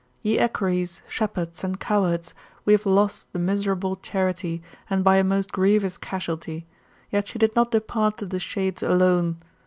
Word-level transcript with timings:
'* 0.15 0.21
Ye 0.23 0.39
equerries, 0.39 1.03
shep 1.07 1.35
herds, 1.35 1.63
und 1.63 1.79
cow 1.79 2.05
herds, 2.05 2.33
we 2.65 2.73
have 2.73 2.87
lost 2.87 3.31
the 3.33 3.37
miserable 3.37 3.97
Charite, 3.97 4.59
and 4.89 5.03
by 5.03 5.17
a 5.17 5.23
most 5.23 5.51
grievous 5.51 5.99
casuality. 5.99 6.65
Yet 7.11 7.27
she 7.27 7.37
did 7.37 7.55
not 7.55 7.69
depart 7.69 8.17
to 8.17 8.25
the 8.25 8.39
shades 8.39 8.81
alone. 8.81 9.37